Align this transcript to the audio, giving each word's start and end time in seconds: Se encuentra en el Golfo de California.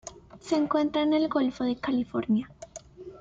Se 0.39 0.55
encuentra 0.55 1.03
en 1.03 1.13
el 1.13 1.29
Golfo 1.29 1.63
de 1.63 1.75
California. 1.75 2.49